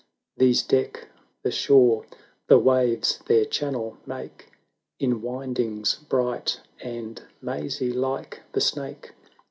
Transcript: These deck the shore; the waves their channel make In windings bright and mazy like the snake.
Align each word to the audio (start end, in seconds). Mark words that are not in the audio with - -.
These 0.35 0.63
deck 0.63 1.09
the 1.43 1.51
shore; 1.51 2.07
the 2.47 2.57
waves 2.57 3.19
their 3.27 3.45
channel 3.45 3.97
make 4.07 4.49
In 4.97 5.21
windings 5.21 5.93
bright 6.09 6.59
and 6.81 7.21
mazy 7.39 7.93
like 7.93 8.41
the 8.53 8.61
snake. 8.61 9.13